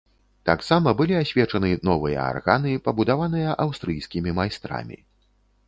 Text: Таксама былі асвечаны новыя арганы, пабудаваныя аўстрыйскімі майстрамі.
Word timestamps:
Таксама 0.49 0.93
былі 1.01 1.15
асвечаны 1.23 1.69
новыя 1.91 2.25
арганы, 2.31 2.73
пабудаваныя 2.89 3.55
аўстрыйскімі 3.67 4.37
майстрамі. 4.43 5.03